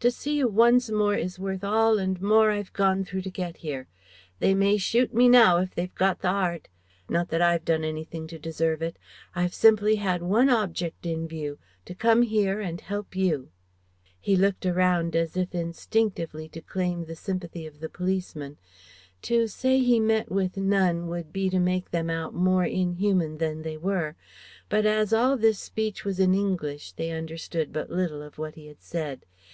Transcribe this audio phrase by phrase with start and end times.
[0.00, 3.56] To see you once more is worth all and more I've gone through to get
[3.56, 3.88] here.
[4.38, 6.68] They may shoot me now, if they've got the heart
[7.08, 8.98] Not that I've done anything to deserve it
[9.34, 13.52] I've simply had one object in view: To come here and help you."
[14.20, 18.58] He looked around as if instinctively to claim the sympathy of the policemen.
[19.22, 23.62] To say he met with none would be to make them out more inhuman than
[23.62, 24.14] they were.
[24.68, 28.66] But as all this speech was in English they understood but little of what he
[28.66, 29.24] had said.